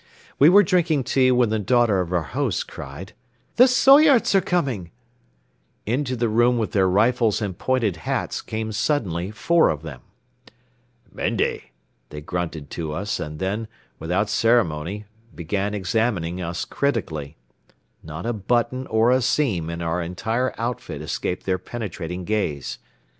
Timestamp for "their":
6.71-6.89, 21.45-21.59